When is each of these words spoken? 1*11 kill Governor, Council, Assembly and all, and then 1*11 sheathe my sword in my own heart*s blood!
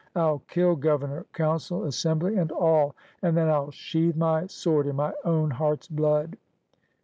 1*11 0.15 0.41
kill 0.47 0.75
Governor, 0.75 1.25
Council, 1.31 1.83
Assembly 1.85 2.35
and 2.35 2.51
all, 2.51 2.95
and 3.21 3.37
then 3.37 3.45
1*11 3.45 3.73
sheathe 3.73 4.15
my 4.15 4.47
sword 4.47 4.87
in 4.87 4.95
my 4.95 5.13
own 5.25 5.51
heart*s 5.51 5.87
blood! 5.87 6.37